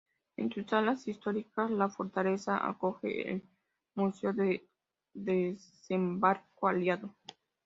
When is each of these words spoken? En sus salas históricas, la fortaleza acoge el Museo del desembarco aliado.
En 0.35 0.51
sus 0.51 0.65
salas 0.65 1.07
históricas, 1.07 1.69
la 1.69 1.87
fortaleza 1.87 2.57
acoge 2.67 3.29
el 3.33 3.43
Museo 3.93 4.33
del 4.33 4.67
desembarco 5.13 6.67
aliado. 6.67 7.13